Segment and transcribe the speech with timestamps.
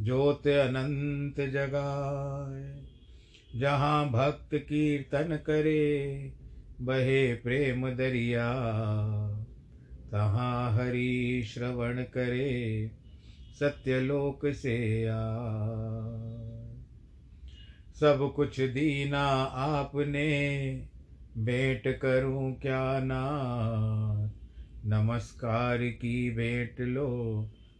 [0.00, 2.84] ज्योत अनंत जगाए।
[3.60, 6.32] जहाँ भक्त कीर्तन करे,
[6.80, 8.52] बहे प्रेम दरिया।
[10.12, 12.90] तहाँ हरि श्रवण करे
[13.60, 15.14] सत्यलोक से आ।
[18.00, 20.30] सब कुछ दीना आपने,
[21.38, 24.30] भेंट करूँ क्या नाथ
[24.86, 27.50] नमस्कार की भेंट लो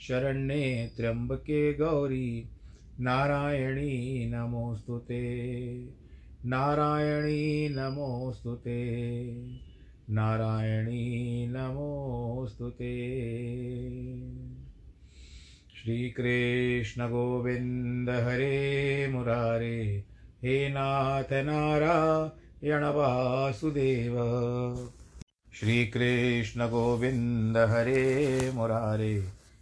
[0.00, 2.48] शरण्ये त्र्यम्बके गौरी।
[3.00, 5.60] नारायणी नमोऽस्तु ते।
[6.46, 9.34] नारायणी नमोऽस्तु ते।
[10.10, 13.20] नारायणी नमोऽस्तु ते।
[15.82, 20.04] श्रीकृष्णगोविन्द हरे मुरारे।
[20.44, 24.16] हे नाथ नारायण वासुदेव।
[25.54, 29.39] श्रीकृष्णगोविन्द हरे मुरारे।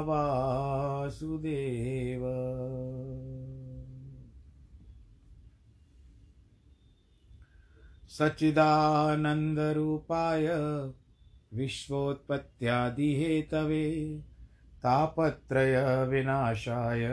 [0.00, 2.22] वासुदेव
[8.08, 10.48] सच्चिदानन्दरूपाय
[11.54, 14.20] विश्वोत्पत्त्यादिहेतवे
[14.84, 17.08] तापत्रयविनाशाय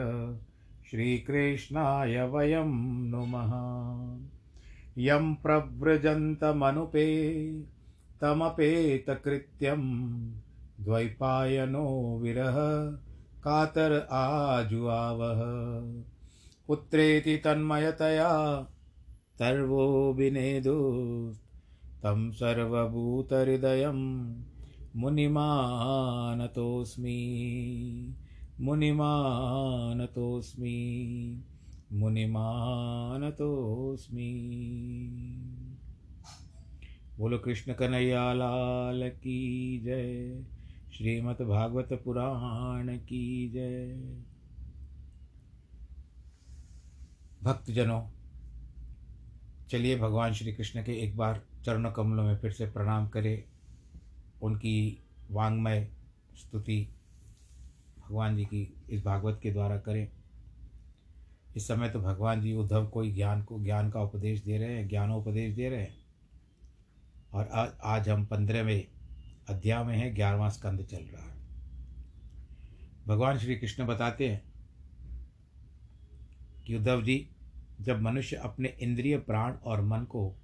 [0.89, 2.71] श्रीकृष्णाय वयं
[3.09, 3.53] नुमः।
[4.97, 7.07] यं प्रव्रजन्तमनुपे
[8.21, 9.81] तमपेतकृत्यं
[10.79, 12.55] द्वैपायनो विरह,
[13.43, 15.41] कातर आजुआवः
[16.67, 18.63] पुत्रेति तन्मयतया,
[19.39, 20.73] तर्वो विनेदु।
[22.03, 23.95] तं सर्वभूतहृदयं
[24.95, 26.15] मुनिमानतोऽस्मि
[28.61, 29.85] मुनिमानतोऽस्मि
[31.93, 33.15] मुनिमानतोऽस्मि।
[37.17, 40.45] बोलो कृष्ण कन्हैया लाल की जय।
[40.97, 43.95] श्रीमद् भागवत पुराण की जय।
[47.43, 48.03] भक्तजनों,
[49.69, 53.43] चलिए भगवान श्री कृष्ण के एक बार चरण कमलों में फिर से प्रणाम करें।
[54.41, 55.91] उनकी वांग्मय
[56.35, 56.87] स्तुति
[57.99, 60.09] भगवान जी की इस भागवत के द्वारा करें।
[61.55, 64.73] इस समय तो भगवान जी उद्धव को ही ज्ञान को, ज्ञान का उपदेश दे रहे
[64.73, 65.97] हैं, ज्ञानोपदेश दे रहे हैं।
[67.33, 68.94] और आज आज हम पंद्रहवें
[69.49, 71.35] अध्याय में है, ग्यारहवा स्कंद चल रहा है।
[73.07, 74.43] भगवान श्री कृष्ण बताते हैं
[76.67, 77.29] कि उद्धव जी,
[77.81, 80.35] जब मनुष्य अपने इंद्रिय, प्राण और मन को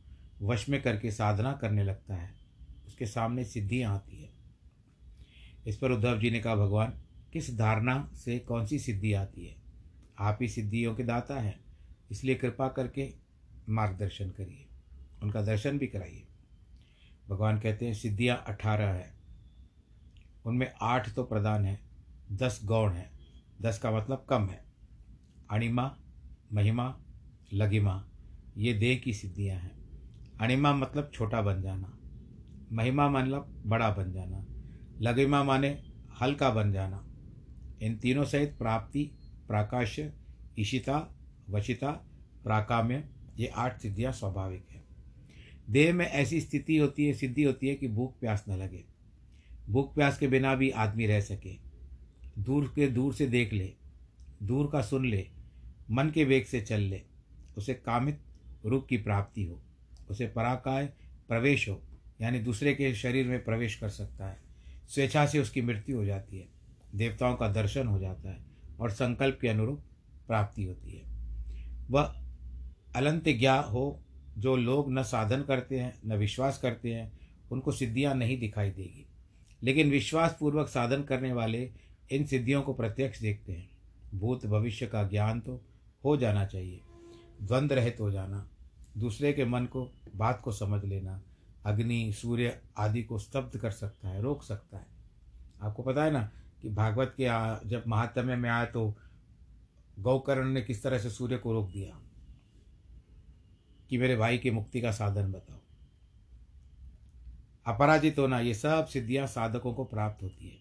[0.41, 2.33] वश में करके साधना करने लगता है,
[2.87, 4.29] उसके सामने सिद्धियाँ आती है।
[5.67, 6.93] इस पर उद्धव जी ने कहा, भगवान,
[7.33, 9.55] किस धारणा से कौन सी सिद्धि आती है?
[10.19, 11.59] आप ही सिद्धियों के दाता हैं,
[12.11, 13.13] इसलिए कृपा करके
[13.69, 14.67] मार्गदर्शन करिए।
[15.23, 16.27] उनका दर्शन भी कराइए।
[17.31, 19.13] भगवान कहते हैं, सिद्धियाँ अठारह हैं।
[20.45, 21.79] उनमें आठ तो प्रधान है,
[22.31, 23.11] दस गौण है।
[23.61, 24.65] दस का मतलब कम है।
[25.51, 25.97] अणिमा,
[26.53, 26.99] महिमा
[27.53, 28.07] लगिमा
[28.57, 29.71] ये देह की सिद्धियाँ हैं।
[30.41, 31.97] अणिमा मतलब छोटा बन जाना।
[32.71, 34.45] महिमा मतलब बड़ा बन जाना।
[35.01, 35.83] लगिमा माने
[36.21, 37.05] हल्का बन जाना।
[37.81, 39.11] इन तीनों सहित प्राप्ति,
[39.47, 40.13] प्राकाश्य,
[40.59, 41.15] ईशिता,
[41.49, 41.91] वशिता,
[42.43, 44.70] प्राकाम्य, ये आठ सिद्धियाँ स्वाभाविक
[45.69, 48.83] देह में ऐसी स्थिति होती है, सिद्धि होती है कि भूख प्यास न लगे।
[49.69, 51.57] भूख प्यास के बिना भी आदमी रह सके।
[52.39, 53.73] दूर के, दूर से देख ले,
[54.43, 55.29] दूर का सुन ले,
[55.91, 57.01] मन के वेग से चल ले।
[57.57, 58.19] उसे कामित
[58.65, 59.61] रूप की प्राप्ति हो।
[60.09, 60.85] उसे पराकाय
[61.27, 61.81] प्रवेश हो,
[62.21, 64.37] यानी दूसरे के शरीर में प्रवेश कर सकता है।
[64.89, 66.47] स्वेच्छा से उसकी मृत्यु हो जाती है।
[66.95, 68.37] देवताओं का दर्शन हो जाता है
[68.79, 69.81] और संकल्प के अनुरूप
[70.27, 71.03] प्राप्ति होती है।
[71.89, 72.23] वह
[72.95, 74.03] अलंत ज्ञा हो
[74.37, 77.19] जो लोग न साधन करते हैं, न विश्वास करते हैं,
[77.51, 79.05] उनको सिद्धियाँ नहीं दिखाई देगी।
[79.63, 81.71] लेकिन विश्वास पूर्वक साधन करने वाले
[82.11, 83.69] इन सिद्धियों को प्रत्यक्ष देखते हैं।
[84.15, 85.61] भूत भविष्य का ज्ञान तो
[86.05, 86.81] हो जाना चाहिए।
[87.41, 88.49] द्वंद्व रहित हो जाना,
[88.97, 91.21] दूसरे के मन को, बात को समझ लेना,
[91.65, 94.85] अग्नि, सूर्य आदि को स्तब्ध कर सकता है, रोक सकता है।
[95.61, 96.31] आपको पता है ना
[96.61, 97.23] कि भागवत के
[97.69, 98.95] जब महात्म्य में आया तो
[99.99, 101.99] गौकर्ण ने किस तरह से सूर्य को रोक दिया?
[103.91, 105.57] कि मेरे भाई की मुक्ति का साधन बताओ।
[107.73, 110.57] अपराजित होना, ये सब सिद्धियाँ साधकों को प्राप्त होती है।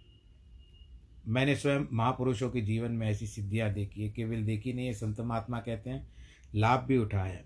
[1.29, 5.21] मैंने स्वयं महापुरुषों के जीवन में ऐसी सिद्धियाँ देखी है, केवल देखी नहीं है, संत
[5.21, 6.13] महात्मा कहते हैं,
[6.55, 7.45] लाभ भी उठाए हैं।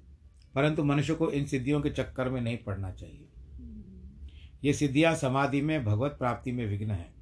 [0.55, 3.29] परंतु मनुष्य को इन सिद्धियों के चक्कर में नहीं पड़ना चाहिए।
[4.65, 7.15] ये सिद्धियाँ समाधि में, भगवत प्राप्ति में विघ्न है।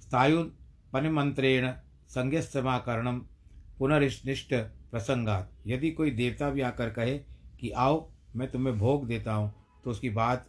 [0.00, 0.44] स्थायु
[0.92, 1.72] पनिमंत्रेण
[2.08, 3.18] संज्ञस्तमाकरणम
[3.78, 4.54] पुनर्निष्ठ
[4.90, 7.31] प्रसंगात। यदि कोई देवता भी आकर कहे
[7.62, 9.52] कि आओ, मैं तुम्हें भोग देता हूँ
[9.84, 10.46] तो उसकी बात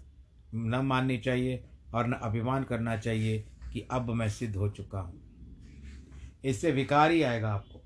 [0.55, 1.63] न माननी चाहिए
[1.93, 3.43] और न अभिमान करना चाहिए
[3.73, 5.21] कि अब मैं सिद्ध हो चुका हूँ।
[6.45, 7.79] इससे विकार ही आएगा आपको।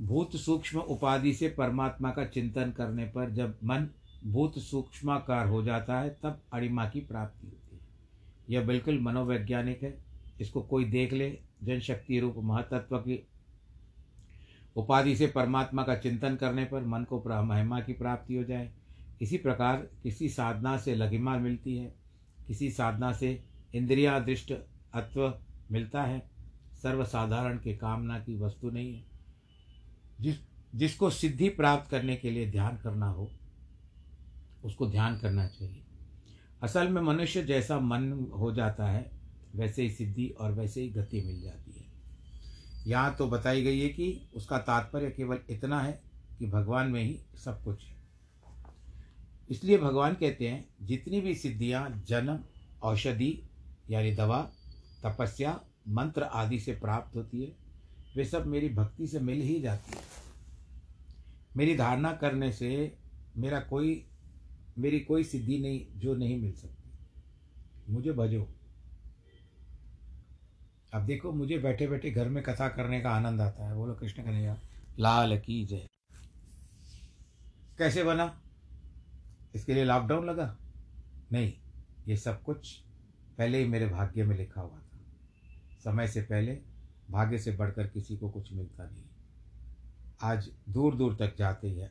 [0.00, 3.88] भूत सूक्ष्म उपाधि से परमात्मा का चिंतन करने पर जब मन
[4.26, 7.82] भूत सूक्ष्माकार हो जाता है, तब अणिमा की प्राप्ति होती है।
[8.50, 9.98] यह बिल्कुल मनोवैज्ञानिक है।
[10.40, 13.26] इसको कोई देख ले, जनशक्ति रूप महतत्व की
[14.76, 18.72] उपाधि से परमात्मा का चिंतन करने पर मन को महिमा की प्राप्ति हो जाए।
[19.22, 21.94] इसी प्रकार किसी साधना से लघिमा मिलती है।
[22.46, 24.54] किसी साधना से इंद्रिया दृष्ट
[24.94, 25.40] अत्व
[25.72, 26.30] मिलता है।
[26.82, 29.04] सर्वसाधारण के कामना की वस्तु नहीं है।
[30.20, 30.36] जिस,
[30.74, 33.30] जिसको सिद्धि प्राप्त करने के लिए ध्यान करना हो,
[34.64, 35.82] उसको ध्यान करना चाहिए।
[36.62, 39.10] असल में मनुष्य जैसा मन हो जाता है,
[39.54, 41.81] वैसे ही सिद्धि और वैसे ही गति मिल जाती है।
[42.86, 46.02] यहाँ तो बताई गई है कि उसका तात्पर्य केवल इतना है
[46.38, 47.96] कि भगवान में ही सब कुछ है।
[49.50, 52.38] इसलिए भगवान कहते हैं, जितनी भी सिद्धियाँ, जन्म,
[52.82, 53.42] औषधि,
[53.90, 54.50] यानी दवा,
[55.04, 57.56] तपस्या, मंत्र आदि से प्राप्त होती है,
[58.16, 60.04] वे सब मेरी भक्ति से मिल ही जाती है।
[61.56, 62.96] मेरी धारणा करने से
[63.36, 64.06] मेरा कोई,
[64.78, 68.48] मेरी कोई सिद्धि नहीं, जो नहीं मिल सकती। मुझे भजो
[70.94, 74.22] अब देखो, मुझे बैठे बैठे घर में कथा करने का आनंद आता है। बोलो, कृष्ण
[74.22, 74.60] कन्हैया,
[74.98, 75.88] लाल की जय।
[77.78, 78.42] कैसे बना?
[79.54, 80.58] इसके लिए लॉकडाउन लगा?
[81.32, 81.52] नहीं,
[82.08, 82.82] ये सब कुछ
[83.38, 84.98] पहले ही मेरे भाग्य में लिखा हुआ था।
[85.84, 86.62] समय से पहले
[87.10, 89.04] भाग्य से बढ़कर किसी को कुछ मिलता नहीं।
[90.22, 91.90] आज दूर दूर तक जाते हैं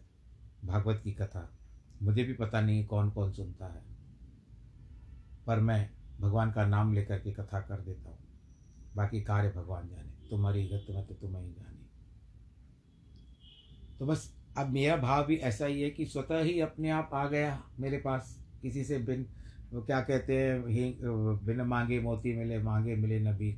[0.65, 1.57] भागवत की कथा।
[2.01, 3.81] मुझे भी पता नहीं कौन कौन सुनता है।
[5.47, 5.89] पर मैं
[6.19, 8.30] भगवान का नाम लेकर के कथा कर देता हूँ।
[8.95, 11.79] बाकी कार्य भगवान जाने, तुम्हारी गत में तो तुम्हें ही जाने।
[13.99, 17.27] तो बस अब मेरा भाव भी ऐसा ही है कि स्वतः ही अपने आप आ
[17.27, 19.25] गया मेरे पास, किसी से बिन,
[19.75, 20.97] क्या कहते हैं, ही,
[21.45, 23.51] बिन मांगे मोती मिले, मांगे मिले नबी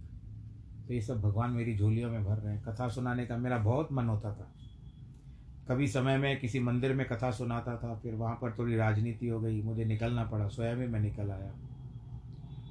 [0.88, 3.92] तो ये सब भगवान मेरी झोलियों में भर रहे हैं। कथा सुनाने का मेरा बहुत
[3.92, 4.52] मन होता था।
[5.68, 9.40] कभी समय में किसी मंदिर में कथा सुनाता था, फिर वहाँ पर थोड़ी राजनीति हो
[9.42, 11.54] गई, मुझे निकलना पड़ा, स्वयं ही मैं निकल आया।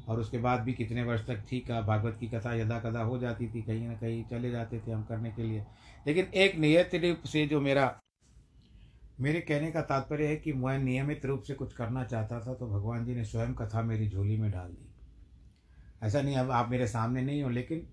[0.08, 3.18] और उसके बाद भी कितने वर्ष तक ठीक है भागवत की कथा यदा कदा हो
[3.18, 5.64] जाती थी, कहीं ना कहीं चले जाते थे हम करने के लिए।
[6.06, 8.00] लेकिन एक नियत रूप से जो मेरा,
[9.20, 12.66] मेरे कहने का तात्पर्य है कि मैं नियमित रूप से कुछ करना चाहता था तो
[12.66, 14.88] भगवान जी ने स्वयं कथा मेरी झोली में डाल दी।
[16.02, 17.86] ऐसा नहीं, अब आप मेरे सामने नहीं हो, लेकिन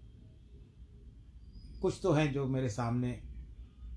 [1.82, 3.20] कुछ तो हैं जो मेरे सामने,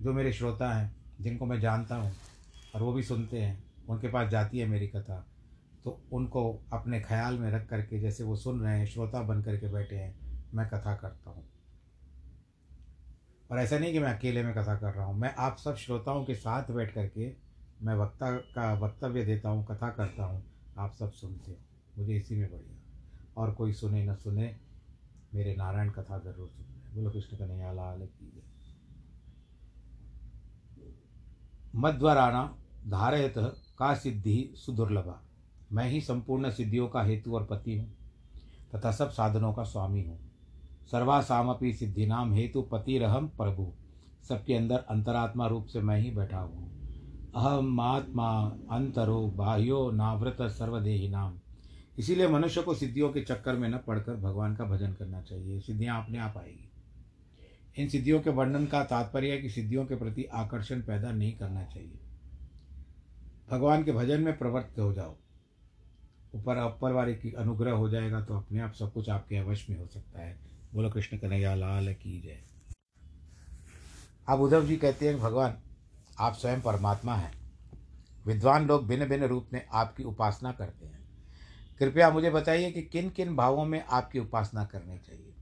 [0.01, 2.13] जो मेरे श्रोता हैं, जिनको मैं जानता हूँ
[2.75, 5.32] और वो भी सुनते हैं। उनके पास जाती है मेरी कथा।
[5.85, 9.69] तो उनको अपने ख्याल में रख करके, जैसे वो सुन रहे हैं, श्रोता बन करके
[9.69, 10.15] बैठे हैं,
[10.55, 11.45] मैं कथा करता हूँ।
[13.51, 16.25] और ऐसा नहीं कि मैं अकेले में कथा कर रहा हूँ, मैं आप सब श्रोताओं
[16.25, 20.45] के साथ बैठ करके मैं वक्ता का वक्तव्य देता हूँ, कथा करता हूँ,
[20.79, 21.59] आप सब सुनते हो।
[21.99, 22.79] मुझे इसी में बढ़िया।
[23.37, 24.57] और कोई सुने न सुने,
[25.35, 28.43] मेरे नारायण कथा ज़रूर सुन बोलो, कृष्ण कन्हैया, लाल की जय।
[31.77, 33.35] मध्वराणा धारयत
[33.79, 35.25] का सिद्धि सुदुर्लभा।
[35.73, 37.93] मैं ही संपूर्ण सिद्धियों का हेतु और पति हूँ,
[38.75, 40.19] तथा सब साधनों का स्वामी हूँ।
[40.93, 43.73] सर्वासामपि सिद्धि नाम हेतु पति रहम प्रभु।
[44.29, 46.71] सबके अंदर अंतरात्मा रूप से मैं ही बैठा हूँ।
[47.37, 48.31] अहम आत्मा
[48.71, 51.39] अंतरो बाह्यो नावृत सर्वदेही नाम
[51.99, 56.03] इसीलिए मनुष्य को सिद्धियों के चक्कर में न पड़कर भगवान का भजन करना चाहिए। सिद्धियाँ
[56.05, 56.69] अपने आप आएगी।
[57.83, 61.65] इन सिद्धियों के वर्णन का तात्पर्य है कि सिद्धियों के प्रति आकर्षण पैदा नहीं करना
[61.65, 61.99] चाहिए।
[63.51, 65.15] भगवान के भजन में प्रवृत्त हो जाओ।
[66.35, 69.81] ऊपर अपर वाले की अनुग्रह हो जाएगा तो अपने आप सब कुछ आपके अवश्य में
[69.81, 70.39] हो सकता है।
[70.75, 72.43] बोलो कृष्ण कन्हैया, लाल की जय।
[74.29, 75.59] अब उद्धव जी कहते हैं, भगवान,
[76.19, 77.33] आप स्वयं परमात्मा हैं।
[78.27, 81.03] विद्वान लोग भिन्न भिन्न रूप में आपकी उपासना करते हैं।
[81.79, 85.35] कृपया मुझे बताइए कि किन किन भावों में आपकी उपासना करनी चाहिए?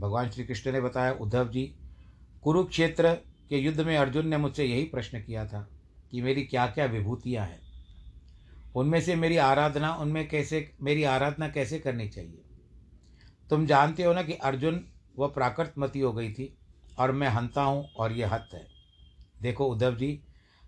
[0.00, 1.74] भगवान श्री कृष्ण ने बताया, उद्धव जी,
[2.42, 3.14] कुरुक्षेत्र
[3.48, 5.68] के युद्ध में अर्जुन ने मुझसे यही प्रश्न किया था
[6.10, 7.71] कि मेरी क्या क्या विभूतियाँ हैं।
[8.76, 12.44] उनमें से मेरी आराधना, उनमें कैसे, मेरी आराधना कैसे करनी चाहिए?
[13.50, 14.86] तुम जानते हो ना कि अर्जुन,
[15.16, 16.58] वह प्राकृतमती हो गई थी
[16.98, 18.66] और मैं हंता हूँ और ये हत है।
[19.42, 20.22] देखो उद्धव जी,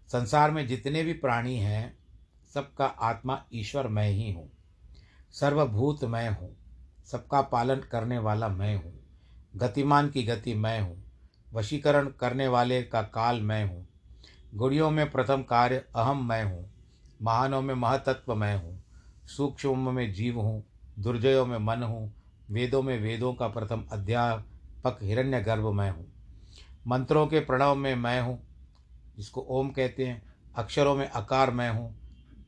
[0.08, 1.99] संसार में जितने भी प्राणी हैं,
[2.54, 4.52] सबका आत्मा ईश्वर मैं ही हूँ।
[5.32, 6.56] सर्वभूत मैं हूँ।
[7.06, 9.00] सबका पालन करने वाला मैं हूँ।
[9.56, 11.04] गतिमान की गति मैं हूँ।
[11.52, 13.88] वशीकरण करने वाले का काल मैं हूँ।
[14.54, 16.74] गुड़ियों में प्रथम कार्य अहम मैं हूँ।
[17.25, 18.85] महानों में महतत्व मैं हूँ,
[19.26, 20.64] सूक्ष्म में जीव हूँ,
[20.99, 22.14] दुर्जयों में मन हूँ,
[22.50, 26.07] वेदों में वेदों का प्रथम अध्यापक हिरण्य गर्भ मैं हूँ।
[26.87, 28.38] मंत्रों के प्रणव में मैं हूँ,
[29.16, 30.23] जिसको ओम कहते हैं,
[30.54, 31.97] अक्षरों में अकार मैं हूँ,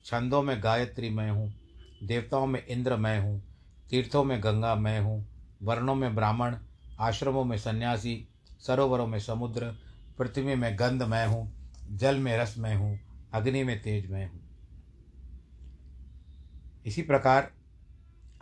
[0.05, 1.55] छंदों में गायत्री मैं हूँ,
[2.03, 3.43] देवताओं में इंद्र मैं हूँ,
[3.91, 5.29] तीर्थों में गंगा मैं हूँ,
[5.63, 6.57] वर्णों में ब्राह्मण,
[7.01, 8.29] आश्रमों में सन्यासी,
[8.61, 9.77] सरोवरों में समुद्र,
[10.19, 11.53] पृथ्वी में गंध मैं हूँ,
[11.91, 13.01] जल में रस मैं हूँ,
[13.33, 14.46] अग्नि में तेज मैं हूँ।
[16.87, 17.53] इसी प्रकार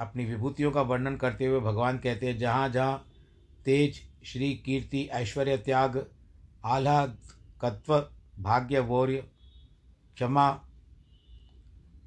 [0.01, 3.09] अपनी विभूतियों का वर्णन करते हुए भगवान कहते हैं, जहाँ जहाँ
[3.65, 6.07] तेज, श्री कीर्ति, ऐश्वर्य, त्याग
[6.65, 7.19] आह्लाद
[7.61, 8.09] कत्व
[8.39, 9.17] भाग्य, वौर्य,
[10.15, 10.61] क्षमा,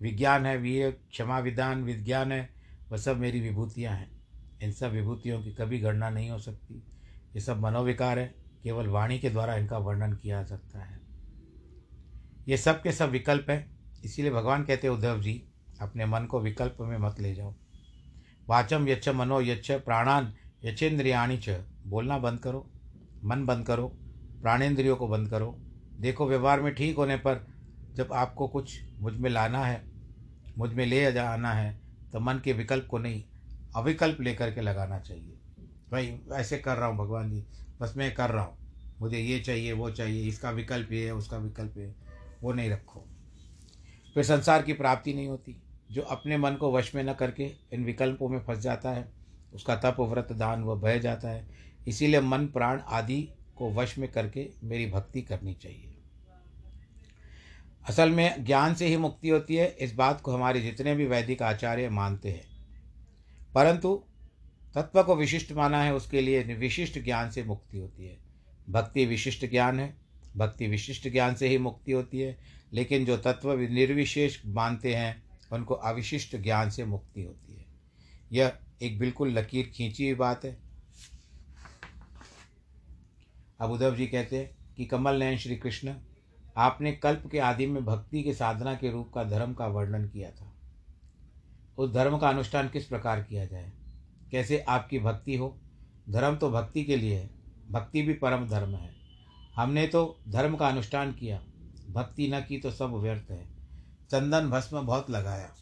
[0.02, 2.50] विज्ञान है, वीर, क्षमा, विधान, विज्ञान है,
[2.92, 4.22] वह सब मेरी विभूतियाँ हैं।
[4.62, 6.84] इन सब विभूतियों की कभी गणना नहीं हो सकती।
[7.36, 11.00] ये सब मनोविकार है, केवल वाणी के द्वारा इनका वर्णन किया जा सकता है।
[12.48, 15.47] ये सब के सब विकल्प हैं, इसीलिए भगवान कहते हैं, उद्धव जी
[15.82, 17.54] अपने मन को विकल्प में मत ले जाओ।
[18.48, 22.66] वाचम यच्छ मनो यच्छ प्राणान यचेंद्रियाणी च। बोलना बंद करो,
[23.24, 23.88] मन बंद करो,
[24.42, 25.56] प्राणेंद्रियों को बंद करो।
[26.00, 27.46] देखो, व्यवहार में ठीक होने पर
[27.96, 29.84] जब आपको कुछ मुझमें लाना है,
[30.58, 31.80] मुझमें ले जाना है
[32.14, 33.24] तो मन के विकल्प को नहीं,
[33.76, 35.38] अविकल्प लेकर के लगाना चाहिए।
[35.92, 37.44] भाई ऐसे कर रहा हूँ भगवान जी,
[37.82, 38.58] बस मैं कर रहा हूँ।
[39.02, 41.94] मुझे ये चाहिए, वो चाहिए, इसका विकल्प ये है, उसका विकल्प ये
[42.42, 43.06] वो नहीं रखो।
[44.16, 47.86] फिर संसार की प्राप्ति नहीं होती। जो अपने मन को वश में न करके इन
[47.86, 49.12] विकल्पों में फंस जाता है,
[49.54, 51.48] उसका तप व्रत दान वह बह जाता है।
[51.88, 55.94] इसीलिए मन प्राण आदि को वश में करके मेरी भक्ति करनी चाहिए।
[57.90, 61.42] असल में ज्ञान से ही मुक्ति होती है, इस बात को हमारे जितने भी वैदिक
[61.42, 62.48] आचार्य मानते हैं।
[63.56, 64.04] परंतु
[64.76, 68.18] तत्व को विशिष्ट माना है, उसके लिए विशिष्ट ज्ञान से मुक्ति होती है।
[68.70, 69.98] भक्ति विशिष्ट ज्ञान है,
[70.38, 72.38] भक्ति विशिष्ट ज्ञान से ही मुक्ति होती है,
[72.74, 77.66] लेकिन जो तत्व निर्विशेष मानते हैं उनको अविशिष्ट ज्ञान से मुक्ति होती है।
[78.32, 80.58] यह एक बिल्कुल लकीर खींची हुई बात है।
[83.60, 85.96] अब उद्धव जी कहते हैं कि कमल नयन श्री कृष्ण,
[86.58, 90.32] आपने कल्प के आदि में भक्ति के साधना के रूप का धर्म का वर्णन किया
[90.32, 90.54] था।
[91.78, 93.72] उस धर्म का अनुष्ठान किस प्रकार किया जाए?
[94.32, 95.60] कैसे आपकी भक्ति हो?
[96.10, 97.30] धर्म तो भक्ति के लिए है।
[97.72, 98.96] भक्ति भी परम धर्म है।
[99.56, 101.44] हमने तो धर्म का अनुष्ठान किया।
[101.90, 103.57] भक्ति न की तो सब व्यर्थ है।
[104.10, 105.54] चंदन भस्म बहुत लगाया।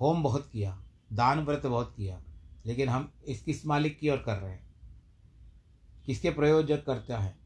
[0.00, 2.22] होम बहुत किया, दान व्रत बहुत किया,
[2.66, 4.66] लेकिन हम इस किस मालिक की ओर कर रहे हैं?
[6.06, 7.36] किसके प्रयोजक करता है,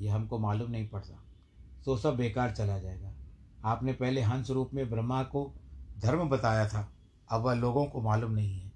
[0.00, 1.24] ये हमको मालूम नहीं पड़ता।
[1.84, 3.12] तो सब बेकार चला जाएगा।
[3.64, 5.54] आपने पहले हंस रूप में ब्रह्मा को
[5.98, 6.92] धर्म बताया था,
[7.28, 8.72] अब वह लोगों को मालूम नहीं है।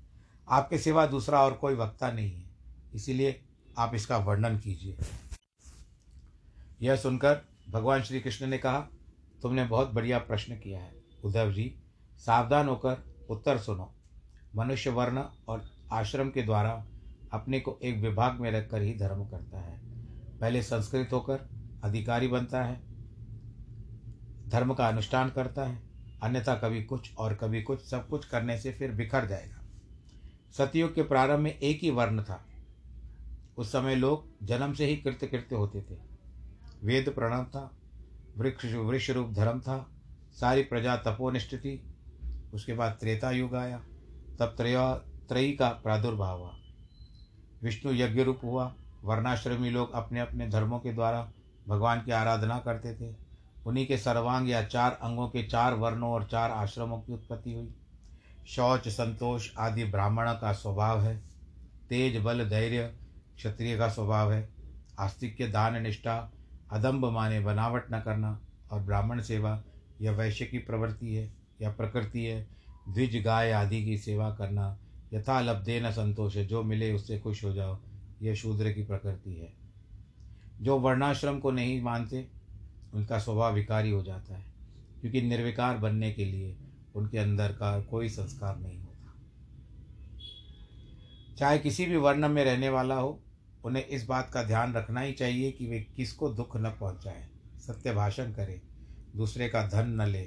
[0.48, 2.50] आपके सिवा दूसरा और कोई वक्ता नहीं है।
[2.94, 3.44] इसीलिए
[3.78, 4.98] आप इसका वर्णन कीजिए।
[6.82, 8.88] यह सुनकर भगवान श्री कृष्ण ने कहा
[9.42, 11.76] तुमने बहुत बढ़िया प्रश्न किया है। उद्धव जी,
[12.18, 13.94] सावधान होकर उत्तर सुनो।
[14.56, 16.86] मनुष्य वर्ण और आश्रम के द्वारा
[17.32, 19.80] अपने को एक विभाग में रखकर ही धर्म करता है।
[20.40, 21.40] पहले संस्कृत होकर
[21.84, 22.80] अधिकारी बनता है,
[24.48, 25.82] धर्म का अनुष्ठान करता है,
[26.22, 29.62] अन्यथा कभी कुछ और कभी कुछ सब कुछ करने से फिर बिखर जाएगा।
[30.52, 32.46] सतयुग के प्रारंभ में एक ही वर्ण था।
[33.58, 35.96] उस समय लोग जन्म से ही कृत्य कृत्य होते थे।
[36.84, 37.70] वेद प्रणव था
[38.38, 39.90] वृक्ष वृक्ष रूप धर्म था,
[40.40, 41.82] सारी प्रजा तपोनिष्ठ थी।
[42.54, 43.82] उसके बाद त्रेता युग आया।
[44.38, 44.94] तब त्रया
[45.28, 46.56] त्रयी का प्रादुर्भाव हुआ।
[47.62, 48.74] विष्णु यज्ञ रूप हुआ।
[49.04, 51.32] वर्णाश्रमी लोग अपने अपने धर्मों के द्वारा
[51.68, 53.16] भगवान की आराधना करते थे।
[53.66, 57.74] उन्हीं के सर्वांग या चार अंगों के चार वर्णों और चार आश्रमों की उत्पत्ति हुई।
[58.46, 61.16] शौच, संतोष आदि ब्राह्मण का स्वभाव है।
[61.88, 62.94] तेज बल, धैर्य
[63.36, 64.48] क्षत्रिय का स्वभाव है।
[64.98, 66.32] आस्तिक्य दान, निष्ठा
[66.70, 69.64] अदम्ब माने बनावट न करना, और ब्राह्मण सेवा
[70.00, 71.32] यह वैश्य की प्रवृत्ति है,
[71.62, 72.48] या प्रकृति है,
[72.88, 74.78] द्विज गाय आदि की सेवा करना
[75.14, 77.78] यथा लब्धे न संतोष है। जो मिले उससे खुश हो जाओ,
[78.22, 79.52] यह शूद्र की प्रकृति है।
[80.62, 82.28] जो वर्णाश्रम को नहीं मानते,
[82.94, 84.44] उनका स्वभाव विकारी हो जाता है,
[85.00, 86.56] क्योंकि निर्विकार बनने के लिए
[86.94, 89.14] उनके अंदर का कोई संस्कार नहीं होता।
[91.38, 93.22] चाहे किसी भी वर्ण में रहने वाला हो
[93.66, 97.92] उन्हें इस बात का ध्यान रखना ही चाहिए कि वे किसको दुख न पहुँचाए। सत्य
[97.92, 98.60] भाषण करें।
[99.16, 100.24] दूसरे का धन न ले।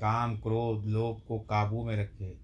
[0.00, 2.38] काम, क्रोध, लोभ को काबू में रखे।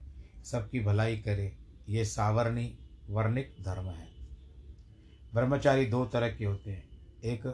[0.45, 1.57] सबकी भलाई करे।
[1.89, 2.79] ये सावरणी,
[3.11, 4.09] वर्णिक धर्म है।
[5.35, 6.89] ब्रह्मचारी दो तरह के होते हैं।
[7.25, 7.47] एक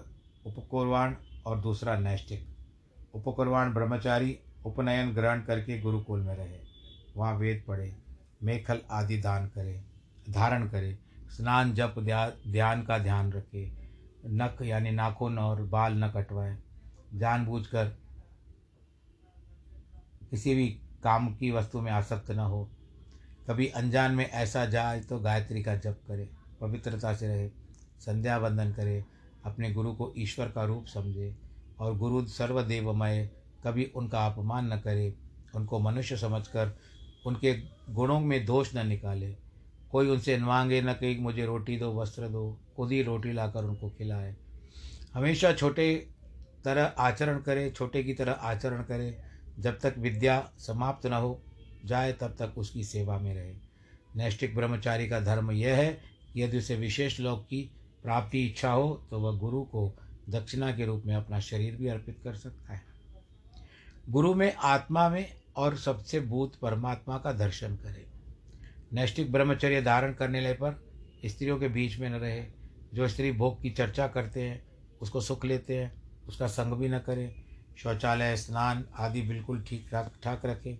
[0.46, 1.14] उपकुर्वाण
[1.46, 2.48] और दूसरा नैष्टिक
[3.14, 6.58] उपकुर्वाण ब्रह्मचारी उपनयन ग्रहण करके गुरुकुल में रहे।
[7.16, 7.96] वहाँ वेद पढ़े,
[8.42, 9.84] मेखल आदि दान करे,
[10.30, 10.98] धारण करे।
[11.36, 11.94] स्नान जप
[12.48, 13.72] ध्यान का ध्यान रखे।
[14.26, 16.56] नख यानी नाखून और बाल न कटवाए।
[17.14, 17.86] जानबूझकर
[20.30, 20.68] किसी भी
[21.02, 22.70] काम की वस्तु में आसक्त न हो।
[23.48, 26.28] कभी अनजान में ऐसा जाए तो गायत्री का जप करे,
[26.60, 27.48] पवित्रता से रहे,
[27.98, 29.04] संध्या बंदन करे,
[29.44, 31.36] अपने गुरु को ईश्वर का रूप समझे
[31.78, 33.30] और गुरु सर्वदेवमय,
[33.64, 35.14] कभी उनका अपमान न करे,
[35.54, 36.78] उनको मनुष्य समझकर
[37.26, 37.54] उनके
[37.90, 39.45] गुणों में दोष न निकाले।
[39.96, 43.88] कोई उनसे मांगे, न कि मुझे रोटी दो, वस्त्र दो, खुद ही रोटी लाकर उनको
[43.90, 44.34] खिलाए।
[45.14, 46.08] हमेशा छोटे
[46.64, 49.18] तरह आचरण करे, छोटे की तरह आचरण करे।
[49.58, 51.42] जब तक विद्या समाप्त न हो
[51.84, 53.54] जाए, तब तक उसकी सेवा में रहे।
[54.16, 55.88] नैष्टिक ब्रह्मचारी का धर्म यह है
[56.32, 57.62] कि यदि उसे विशेष लोक की
[58.02, 59.96] प्राप्ति इच्छा हो तो वह गुरु को
[60.30, 62.82] दक्षिणा के रूप में अपना शरीर भी अर्पित कर सकता है।
[64.10, 68.15] गुरु में आत्मा में और सबसे भूत परमात्मा का दर्शन करे।
[68.96, 70.80] नैष्टिक ब्रह्मचर्य धारण करने ले पर
[71.26, 72.44] स्त्रियों के बीच में न रहे।
[72.94, 74.62] जो स्त्री भोग की चर्चा करते हैं,
[75.00, 75.92] उसको सुख लेते हैं,
[76.28, 77.34] उसका संग भी न करें।
[77.78, 80.78] शौचालय, स्नान आदि बिल्कुल ठीक ठाक ठाक रखे।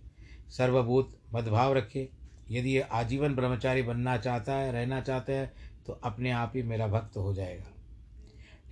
[0.48, 2.06] सर्वभूत मदभाव रखें।
[2.50, 5.52] यदि ये आजीवन ब्रह्मचारी बनना चाहता है, रहना चाहते हैं
[5.86, 7.72] तो अपने आप ही मेरा भक्त हो जाएगा।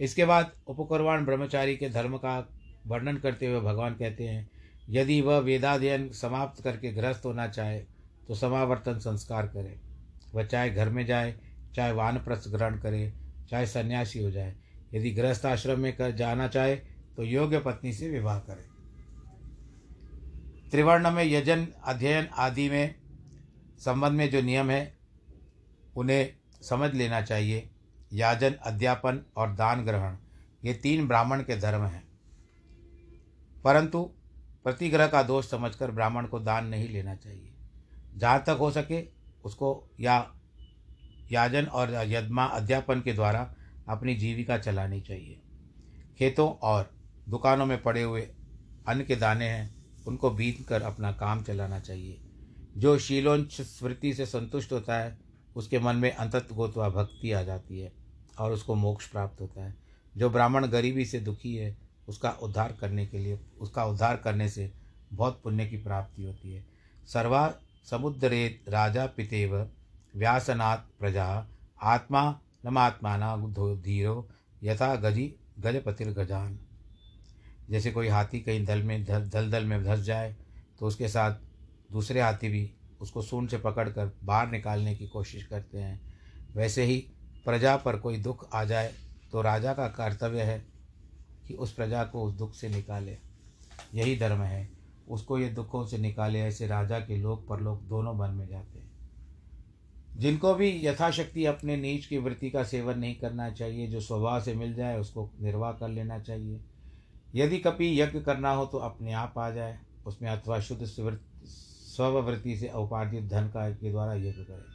[0.00, 2.38] इसके बाद उपकरवाण ब्रह्मचारी के धर्म का
[2.86, 4.48] वर्णन करते हुए भगवान कहते हैं,
[4.90, 7.82] यदि वह वेदाध्ययन समाप्त करके गृहस्थ होना चाहे
[8.28, 9.80] तो समावर्तन संस्कार करे।
[10.34, 11.40] वह चाहे घर में जाए,
[11.74, 13.14] चाहे वानप्रस्थ ग्रहण करे,
[13.50, 14.56] चाहे सन्यासी हो जाए।
[14.94, 16.76] यदि गृहस्थ आश्रम में कर जाना चाहे
[17.16, 18.74] तो योग्य पत्नी से विवाह करे।
[20.70, 22.94] त्रिवर्ण में यजन, अध्ययन आदि में
[23.78, 24.98] संबंध में जो नियम है,
[25.96, 27.70] उन्हें समझ लेना चाहिए।
[28.12, 30.16] याजन, अध्यापन और दान ग्रहण,
[30.64, 32.08] ये तीन ब्राह्मण के धर्म हैं।
[33.64, 34.02] परंतु
[34.64, 37.53] प्रतिग्रह का दोष समझकर ब्राह्मण को दान नहीं लेना चाहिए।
[38.16, 39.08] जहाँ तक हो सके
[39.44, 40.34] उसको या
[41.32, 43.54] याजन और यदमा अध्यापन के द्वारा
[43.88, 45.40] अपनी जीविका चलानी चाहिए।
[46.18, 46.90] खेतों और
[47.28, 48.28] दुकानों में पड़े हुए
[48.88, 49.74] अन्न के दाने हैं,
[50.06, 52.20] उनको बीत कर अपना काम चलाना चाहिए।
[52.76, 55.18] जो शीलोंच स्मृति से संतुष्ट होता है,
[55.56, 57.92] उसके मन में अंतत्वगोत्वा भक्ति आ जाती है
[58.38, 59.74] और उसको मोक्ष प्राप्त होता है।
[60.16, 61.76] जो ब्राह्मण गरीबी से दुखी है,
[62.08, 64.72] उसका उद्धार करने के लिए, उसका उद्धार करने से
[65.12, 66.66] बहुत पुण्य की प्राप्ति होती है।
[67.06, 67.54] सर्वा
[67.86, 69.56] समुद्रे राजा पितेव
[70.16, 71.46] व्यासनाथ प्रजा,
[71.82, 73.36] आत्मा नमात्मा
[73.76, 74.28] धीरो,
[74.62, 76.58] यथा गजी गजपतिर गजान
[77.70, 80.36] जैसे कोई हाथी कहीं दल में दल दल दल में धस जाए
[80.78, 81.34] तो उसके साथ
[81.92, 82.70] दूसरे हाथी भी
[83.00, 86.00] उसको सून से पकड़कर बाहर निकालने की कोशिश करते हैं।
[86.54, 86.96] वैसे ही
[87.44, 88.92] प्रजा पर कोई दुख आ जाए
[89.32, 90.58] तो राजा का कर्तव्य है
[91.48, 93.18] कि उस प्रजा को उस दुख से निकाले।
[93.94, 94.68] यही धर्म है।
[95.08, 98.90] उसको ये दुखों से निकाले, ऐसे राजा के लोग परलोक दोनों बन में जाते हैं।
[100.16, 104.54] जिनको भी यथाशक्ति अपने नीच की वृत्ति का सेवन नहीं करना चाहिए, जो स्वभाव से
[104.54, 106.60] मिल जाए, उसको निर्वाह कर लेना चाहिए।
[107.34, 112.68] यदि कभी यज्ञ करना हो तो अपने आप आ जाए, उसमें अथवा शुद्ध स्ववृत्ति से
[112.68, 114.74] उपार्जित धन का के द्वारा यज्ञ करें।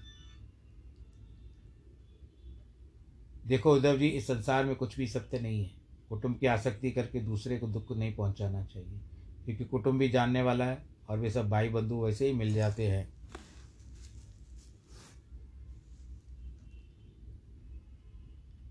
[3.48, 5.72] देखो उद्धव जी, इस संसार में कुछ भी सत्य नहीं है।
[6.10, 9.00] कुटुंब की आसक्ति करके दूसरे को दुख नहीं पहुंचाना चाहिए।
[9.50, 12.88] क्योंकि कुटुंब भी जानने वाला है और वे सब भाई बंधु वैसे ही मिल जाते
[12.88, 13.14] हैं।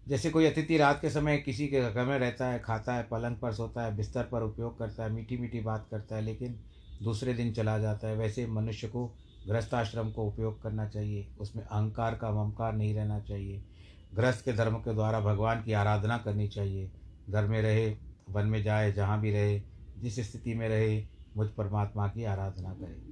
[0.08, 3.36] जैसे कोई अतिथि रात के समय किसी के घर में रहता है, खाता है, पलंग
[3.36, 6.60] पर सोता है, बिस्तर पर उपयोग करता है मीठी मीठी बात करता है, लेकिन
[7.02, 9.16] दूसरे दिन चला जाता है, वैसे मनुष्य को
[9.48, 13.62] गृहस्थाश्रम को उपयोग करना चाहिए। उसमें अहंकार का ममकार नहीं रहना चाहिए।
[14.14, 16.90] गृहस्थ के धर्म के द्वारा भगवान की आराधना करनी चाहिए।
[17.30, 17.96] घर में रहे,
[18.30, 21.06] वन में जाए, जहाँ भी रहे जिस स्थिति में रहे,
[21.36, 23.02] मुझ परमात्मा की आराधना करे।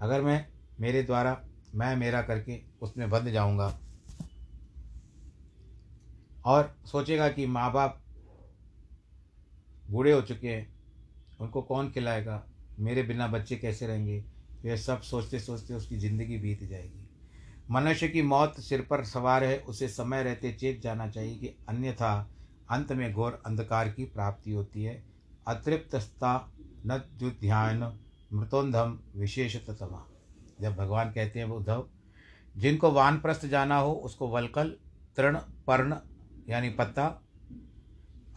[0.00, 0.46] अगर मैं,
[0.80, 3.80] मेरे द्वारा, मैं, मेरा करके उसमें बंध जाऊँगा
[6.44, 8.00] और सोचेगा कि माँ बाप
[9.90, 10.74] बूढ़े हो चुके हैं,
[11.40, 12.46] उनको कौन खिलाएगा?
[12.78, 14.20] मेरे बिना बच्चे कैसे रहेंगे?
[14.62, 17.08] तो यह सब सोचते सोचते उसकी ज़िंदगी बीत जाएगी।
[17.70, 22.30] मनुष्य की मौत सिर पर सवार है, उसे समय रहते चेत जाना चाहिए कि अन्यथा
[22.70, 25.13] अंत में घोर अंधकार की प्राप्ति होती है।
[25.46, 26.52] अतृप्तस्ता
[26.86, 27.98] न ध्यान
[28.32, 30.08] मृतोंधम विशेषतमा।
[30.60, 31.88] जब भगवान कहते हैं उद्धव,
[32.56, 34.76] जिनको वानप्रस्थ जाना हो, उसको वलकल,
[35.16, 35.96] तृण, पर्ण,
[36.48, 37.22] यानी पत्ता,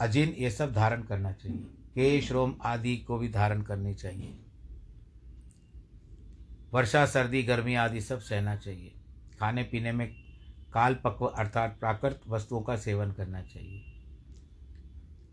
[0.02, 1.58] अजीन, ये सब धारण करना चाहिए।
[1.96, 4.40] केश, रोम आदि को भी धारण करनी चाहिए।
[6.74, 8.94] वर्षा, सर्दी, गर्मी आदि सब सहना चाहिए।
[9.40, 10.16] खाने पीने में
[10.74, 13.84] काल पक्व अर्थात प्राकृत वस्तुओं का सेवन करना चाहिए।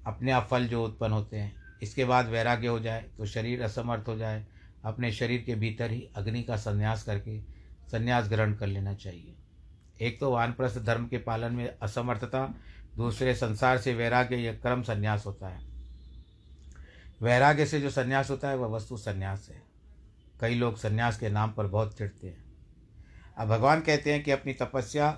[0.06, 4.08] अपने आप फल जो उत्पन्न होते हैं इसके बाद वैराग्य हो जाए तो शरीर असमर्थ
[4.08, 4.46] हो जाए,
[4.84, 7.40] अपने शरीर के भीतर ही अग्नि का संन्यास करके
[7.92, 9.34] संन्यास ग्रहण कर लेना चाहिए।
[10.00, 12.54] एक तो वानप्रस्थ धर्म के पालन में असमर्थता,
[12.96, 15.60] दूसरे संसार से वैराग्य, यह क्रम संन्यास होता है।
[17.22, 19.62] वैराग्य से जो संन्यास होता है, वह वस्तु संन्यास है।
[20.40, 22.44] कई लोग संन्यास के नाम पर बहुत चिढ़ते हैं।
[23.38, 25.10] अब भगवान कहते हैं कि अपनी तपस्या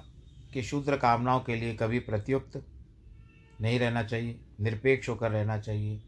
[0.52, 2.66] की शूद्र कामनाओं के लिए कभी प्रत्युक्त
[3.60, 6.02] नहीं रहना चाहिए, निरपेक्ष होकर रहना चाहिए।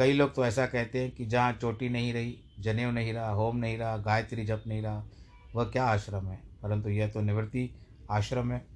[0.00, 3.56] कई लोग तो ऐसा कहते हैं कि जहाँ चोटी नहीं रही जनेव नहीं रहा, होम
[3.56, 5.04] नहीं रहा, गायत्री जप नहीं रहा,
[5.54, 6.40] वह क्या आश्रम है?
[6.62, 7.74] परंतु यह तो निवृत्ति
[8.10, 8.66] आश्रम है।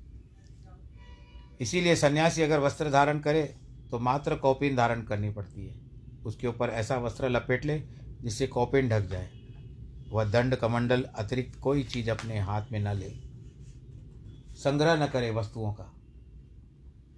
[1.61, 3.57] इसीलिए सन्यासी अगर वस्त्र धारण करे
[3.91, 5.75] तो मात्र कौपिन धारण करनी पड़ती है।
[6.27, 7.83] उसके ऊपर ऐसा वस्त्र लपेट ले,
[8.23, 9.31] जिससे कौपिन ढक जाए।
[10.11, 13.11] वह दंड कमंडल अतिरिक्त कोई चीज़ अपने हाथ में न ले।
[14.55, 15.95] संग्रह न करे वस्तुओं का।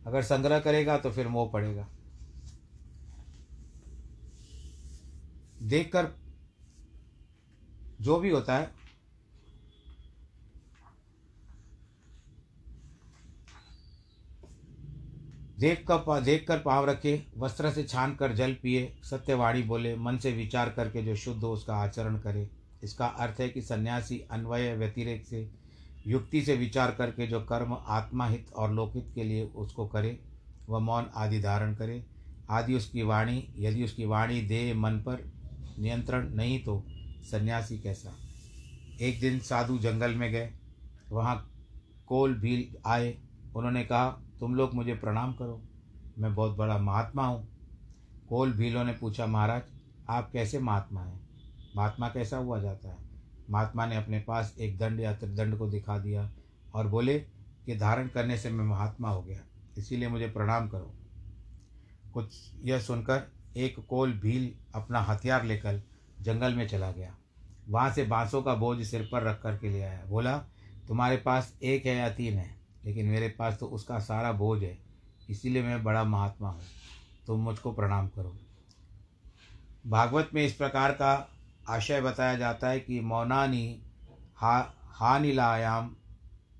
[0.06, 1.88] अगर संग्रह करेगा तो फिर मोह पड़ेगा।
[5.62, 6.08] देखकर
[8.00, 8.74] जो भी होता है
[15.58, 20.18] देख कर देख कर पाँव रखे, वस्त्र से छान कर जल पिए, सत्यवाणी बोले, मन
[20.18, 22.50] से विचार करके जो शुद्ध हो उसका आचरण करे।
[22.84, 25.50] इसका अर्थ है कि सन्यासी अन्वय व्यतिरेक से,
[26.06, 30.20] युक्ति से विचार करके जो कर्म आत्माहित और लोकहित के लिए उसको करे,
[30.68, 32.06] वह मौन आदि धारण करे।
[32.50, 35.35] आदि उसकी वाणी, यदि उसकी वाणी देह मन पर
[35.78, 36.84] नियंत्रण नहीं तो
[37.30, 38.14] सन्यासी कैसा?
[39.00, 40.50] एक दिन साधु जंगल में गए,
[41.10, 41.36] वहाँ
[42.06, 43.16] कोल भील आए,
[43.56, 44.08] उन्होंने कहा,
[44.40, 45.60] तुम लोग मुझे प्रणाम करो,
[46.18, 47.46] मैं बहुत बड़ा महात्मा हूँ।
[48.28, 49.62] कोल भीलों ने पूछा, महाराज,
[50.08, 51.20] आप कैसे महात्मा हैं?
[51.76, 52.98] महात्मा कैसा हुआ जाता है?
[53.50, 56.30] महात्मा ने अपने पास एक दंड या त्रिदंड को दिखा दिया
[56.74, 57.18] और बोले
[57.66, 59.40] कि धारण करने से मैं महात्मा हो गया,
[59.78, 60.94] इसीलिए मुझे प्रणाम करो।
[62.14, 62.34] कुछ
[62.64, 65.82] यह सुनकर एक कोल भील अपना हथियार लेकर
[66.20, 67.14] जंगल में चला गया।
[67.68, 70.38] वहाँ से बांसों का बोझ सिर पर रख कर के ले आया। बोला,
[70.88, 72.56] तुम्हारे पास एक है या तीन है?
[72.84, 74.78] लेकिन मेरे पास तो उसका सारा बोझ है।
[75.30, 76.62] इसीलिए मैं बड़ा महात्मा हूँ।
[77.26, 78.36] तुम मुझको प्रणाम करो।
[79.86, 81.32] भागवत में इस प्रकार का
[81.68, 83.82] आशय बताया जाता है कि मौनानी
[84.36, 85.96] हा, हानिलायाम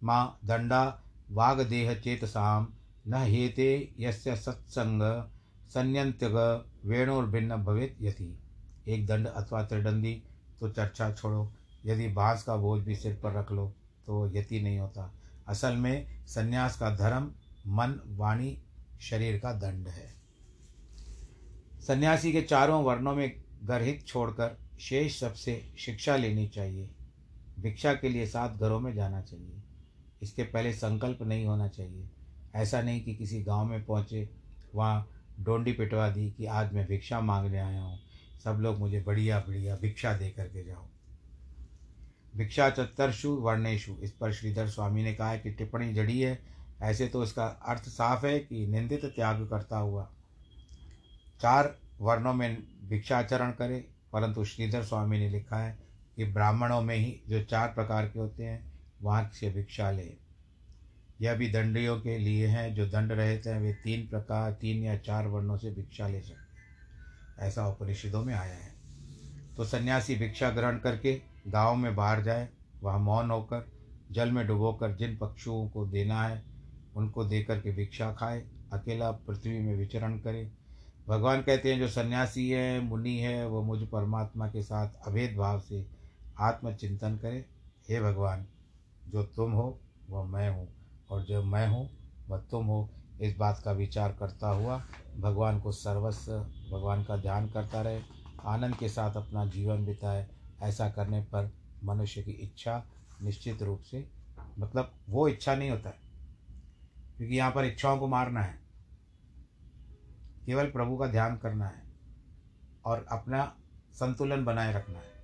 [0.05, 2.69] माँ दंडा वागदेह चेतसाम
[3.09, 5.31] न हेते यस्य सत्संग
[5.69, 8.39] संयंत्यग वेणुर्भिन्न भवित यति।
[8.89, 10.23] एक दंड अथवा त्रिदंडी
[10.61, 11.53] तो चर्चा छोड़ो।
[11.87, 13.75] यदि बाँस का बोझ भी सिर पर रख लो
[14.07, 15.15] तो यति नहीं होता।
[15.49, 17.25] असल में संन्यास का धर्म
[17.67, 18.63] मन, वाणी,
[19.01, 20.15] शरीर का दंड है।
[21.81, 26.91] सन्यासी के चारों वर्णों में गर्हित छोड़कर शेष सबसे शिक्षा लेनी चाहिए।
[27.61, 29.63] भिक्षा के लिए सात घरों में जाना चाहिए।
[30.23, 32.11] इसके पहले संकल्प नहीं होना चाहिए।
[32.55, 34.31] ऐसा नहीं कि किसी गाँव में पहुँचे,
[34.75, 37.99] वहाँ डोंडी पिटवा दी कि आज मैं भिक्षा मांगने आया हूँ।
[38.45, 40.87] सब लोग मुझे बढ़िया बढ़िया भिक्षा दे करके जाओ।
[42.37, 46.39] भिक्षा चतरशु वर्णेशु। इस पर श्रीधर स्वामी ने कहा है कि टिप्पणी जड़ी है।
[46.83, 50.11] ऐसे तो इसका अर्थ साफ़ है कि निंदित त्याग करता हुआ।
[51.41, 55.79] चार वर्णों में भिक्षाचरण करे, परंतु श्रीधर स्वामी ने लिखा है
[56.17, 58.73] कि ब्राह्मणों में ही जो चार प्रकार के होते हैं,
[59.03, 60.26] वहाँ से भिक्षा ले।
[61.21, 64.97] यह भी दंडियों के लिए हैं, जो दंड रहते हैं, वे तीन प्रकार, तीन या
[64.97, 66.47] चार वर्णों से भिक्षा ले सकते हैं।
[67.39, 68.75] ऐसा उपनिषदों में आया है।
[69.57, 72.49] तो सन्यासी भिक्षा ग्रहण करके गाँव में बाहर जाए,
[72.83, 73.69] वहाँ मौन होकर,
[74.13, 76.43] जल में डुबोकर जिन पक्षुओं को देना है,
[76.97, 80.51] उनको देकर के भिक्षा खाए, अकेला पृथ्वी में विचरण करे।
[81.09, 85.61] भगवान कहते हैं, जो सन्यासी है, मुनि है, वो मुझ परमात्मा के साथ अभेद भाव
[85.61, 85.87] से
[86.41, 87.47] आत्मचिंतन करे।
[87.89, 88.47] हे भगवान,
[89.09, 90.69] जो तुम हो, वह मैं हूँ।
[91.09, 91.89] और जो मैं हूँ
[92.29, 92.89] वह तुम हो,
[93.21, 94.83] इस बात का विचार करता हुआ
[95.17, 96.33] भगवान को सर्वस्व,
[96.73, 98.01] भगवान का ध्यान करता रहे,
[98.47, 100.27] आनंद के साथ अपना जीवन बिताए।
[100.63, 101.51] ऐसा करने पर
[101.85, 102.83] मनुष्य की इच्छा
[103.23, 104.05] निश्चित रूप से
[104.59, 105.99] मतलब वो इच्छा नहीं होता है,
[107.17, 108.59] क्योंकि यहाँ पर इच्छाओं को मारना है।
[110.47, 111.83] केवल प्रभु का ध्यान करना है
[112.85, 113.45] और अपना
[113.95, 115.15] संतुलन बनाए रखना है।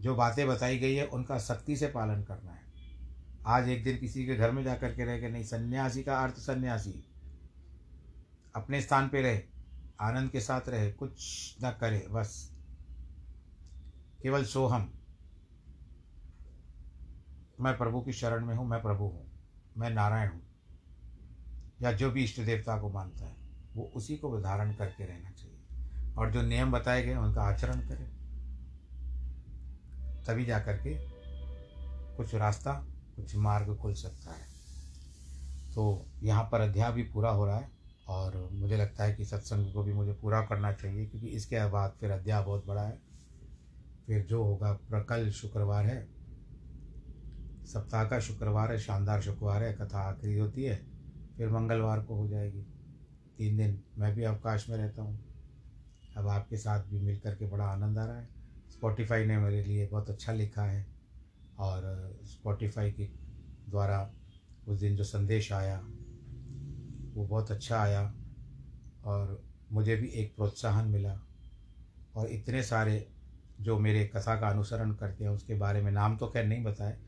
[0.00, 2.62] जो बातें बताई गई है, उनका सख्ती से पालन करना है।
[3.46, 6.20] आज एक दिन किसी के घर में जा कर के रह के नहीं, सन्यासी का
[6.20, 7.10] अर्थ सन्यासी।
[8.56, 9.42] अपने स्थान पे रहे,
[10.00, 11.14] आनंद के साथ रहे, कुछ
[11.64, 12.56] न करे, बस।
[14.22, 14.92] केवल सोहम।
[17.60, 19.30] मैं प्रभु की शरण में हूँ, मैं प्रभु हूँ,
[19.76, 20.42] मैं नारायण हूँ।
[21.82, 23.36] या जो भी इष्ट देवता को मानता है,
[23.74, 25.60] वो उसी को धारण करके रहना चाहिए।
[26.18, 28.10] और जो नियम बताए गए उनका आचरण करें।
[30.24, 30.98] तभी जा कर के
[32.16, 34.46] कुछ रास्ता कुछ मार्ग खुल सकता है।
[35.74, 37.70] तो यहाँ पर अध्याय भी पूरा हो रहा है
[38.08, 41.96] और मुझे लगता है कि सत्संग को भी मुझे पूरा करना चाहिए क्योंकि इसके बाद
[42.00, 42.98] फिर अध्याय बहुत बड़ा है।
[44.06, 46.08] फिर जो होगा प्रकल शुक्रवार है,
[47.66, 50.86] सप्ताह का शुक्रवार है, शानदार शुक्रवार है, कथा आखिरी होती है,
[51.36, 52.62] फिर मंगलवार को हो जाएगी।
[53.38, 55.24] तीन दिन मैं भी अवकाश में रहता हूँ।
[56.16, 58.28] अब आपके साथ भी मिल कर के बड़ा आनंद आ रहा है।
[58.72, 60.93] स्पॉटिफाई ने मेरे लिए बहुत अच्छा लिखा है।
[61.58, 63.04] और स्पॉटिफाई के
[63.70, 64.14] द्वारा
[64.68, 65.78] उस दिन जो संदेश आया,
[67.14, 68.14] वो बहुत अच्छा आया
[69.04, 71.20] और मुझे भी एक प्रोत्साहन मिला।
[72.14, 73.10] और इतने सारे
[73.60, 76.98] जो मेरे कथा का अनुसरण करते हैं, उसके बारे में नाम तो खैर नहीं बताए,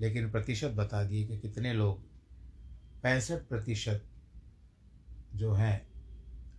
[0.00, 2.02] लेकिन प्रतिशत बता दिए कि कितने लोग,
[3.02, 4.04] पैंसठ प्रतिशत
[5.34, 5.88] जो हैं,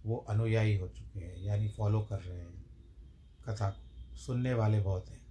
[0.06, 2.66] वो अनुयायी हो चुके हैं, यानी फॉलो कर रहे हैं,
[3.48, 5.25] कथा को सुनने वाले बहुत हैं।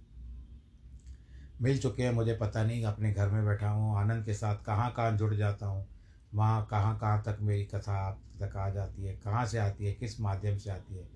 [1.61, 4.91] मिल चुके हैं, मुझे पता नहीं, अपने घर में बैठा हूँ, आनंद के साथ कहाँ
[4.91, 5.85] कहाँ जुड़ जाता हूँ,
[6.33, 9.93] वहाँ कहाँ कहाँ तक मेरी कथा आप तक आ जाती है, कहाँ से आती है,
[9.93, 11.07] किस माध्यम से आती है,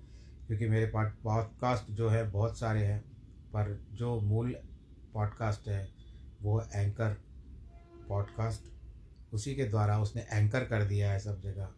[0.46, 3.00] क्योंकि मेरे पास पॉडकास्ट जो है, बहुत सारे हैं,
[3.46, 4.54] पर जो मूल
[5.14, 5.88] पॉडकास्ट है,
[6.42, 7.16] वो एंकर
[8.08, 11.68] पॉडकास्ट उसी के द्वारा उसने एंकर कर दिया है सब जगह,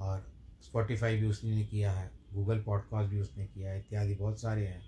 [0.00, 0.26] और
[0.62, 4.80] स्पॉटिफाई भी उसने किया है गूगल पॉडकास्ट भी उसने किया है, इत्यादि बहुत सारे हैं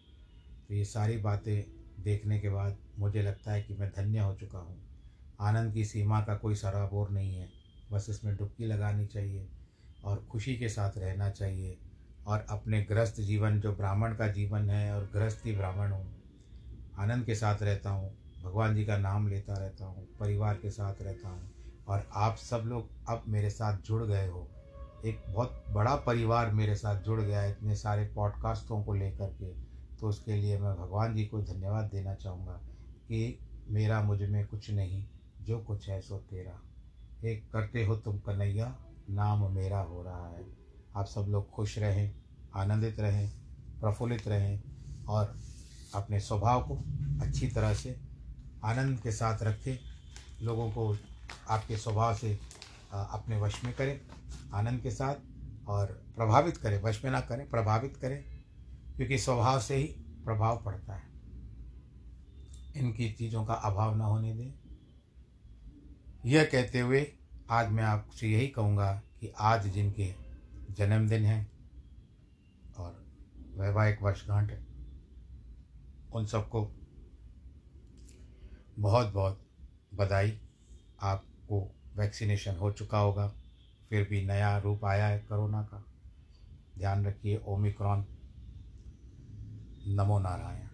[0.68, 4.58] तो ये सारी बातें देखने के बाद मुझे लगता है कि मैं धन्य हो चुका
[4.58, 4.76] हूँ।
[5.40, 7.48] आनंद की सीमा का कोई सराबोर नहीं है।
[7.92, 9.46] बस इसमें डुबकी लगानी चाहिए
[10.04, 11.76] और खुशी के साथ रहना चाहिए
[12.26, 16.06] और अपने ग्रस्त जीवन, जो ब्राह्मण का जीवन है और गृहस्थी ब्राह्मण हूँ,
[16.98, 18.10] आनंद के साथ रहता हूँ,
[18.42, 21.50] भगवान जी का नाम लेता रहता हूँ, परिवार के साथ रहता हूँ
[21.88, 24.46] और आप सब लोग अब मेरे साथ जुड़ गए हो।
[25.04, 29.52] एक बहुत बड़ा परिवार मेरे साथ जुड़ गया है इतने सारे पॉडकास्टों को लेकर के।
[30.00, 32.52] तो उसके लिए मैं भगवान जी को धन्यवाद देना चाहूँगा
[33.08, 33.38] कि
[33.70, 35.04] मेरा मुझमें कुछ नहीं,
[35.40, 36.58] जो कुछ है सो तेरा।
[37.24, 38.74] एक करते हो तुम कन्हैया,
[39.10, 40.46] नाम मेरा हो रहा है।
[40.96, 42.10] आप सब लोग खुश रहें,
[42.54, 43.30] आनंदित रहें,
[43.80, 44.60] प्रफुल्लित रहें
[45.08, 45.36] और
[45.94, 46.76] अपने स्वभाव को
[47.22, 47.96] अच्छी तरह से,
[48.64, 49.78] आनंद के साथ रखें,
[50.42, 50.96] लोगों को
[51.48, 52.38] आपके स्वभाव से
[52.92, 54.00] अपने वश में करें,
[54.54, 58.24] आनंद के साथ और प्रभावित करें, वश में ना करें, प्रभावित करें।
[58.98, 59.84] क्योंकि स्वभाव से ही
[60.24, 61.08] प्रभाव पड़ता है।
[62.76, 64.52] इनकी चीज़ों का अभाव न होने दें।
[66.24, 67.12] यह कहते हुए
[67.50, 70.14] आज मैं आपसे यही कहूँगा कि आज जिनके
[70.70, 71.52] जन्मदिन हैं
[72.76, 73.06] और
[73.56, 74.52] वैवाहिक वर्षगांठ
[76.12, 76.72] उन सबको
[78.78, 79.46] बहुत बहुत
[79.94, 80.40] बधाई।
[81.00, 83.28] आपको वैक्सीनेशन हो चुका होगा,
[83.88, 85.84] फिर भी नया रूप आया है कोरोना का।
[86.78, 88.06] ध्यान रखिए, ओमिक्रॉन
[89.96, 90.67] नमो नारायण।